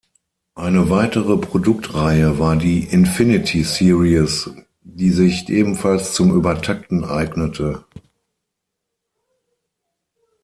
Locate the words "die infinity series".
2.55-4.49